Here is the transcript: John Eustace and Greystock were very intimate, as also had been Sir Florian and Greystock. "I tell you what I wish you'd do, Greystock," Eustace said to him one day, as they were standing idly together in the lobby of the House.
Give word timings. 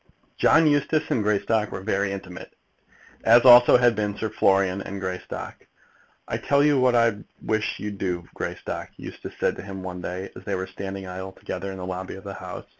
John 0.39 0.65
Eustace 0.65 1.11
and 1.11 1.21
Greystock 1.21 1.71
were 1.71 1.81
very 1.83 2.11
intimate, 2.11 2.55
as 3.23 3.43
also 3.45 3.77
had 3.77 3.95
been 3.95 4.17
Sir 4.17 4.31
Florian 4.31 4.81
and 4.81 4.99
Greystock. 4.99 5.67
"I 6.27 6.37
tell 6.39 6.63
you 6.63 6.79
what 6.79 6.95
I 6.95 7.17
wish 7.43 7.75
you'd 7.77 7.99
do, 7.99 8.27
Greystock," 8.33 8.89
Eustace 8.97 9.35
said 9.39 9.55
to 9.57 9.61
him 9.61 9.83
one 9.83 10.01
day, 10.01 10.31
as 10.35 10.43
they 10.43 10.55
were 10.55 10.65
standing 10.65 11.05
idly 11.05 11.33
together 11.37 11.71
in 11.71 11.77
the 11.77 11.85
lobby 11.85 12.15
of 12.15 12.23
the 12.23 12.33
House. 12.33 12.65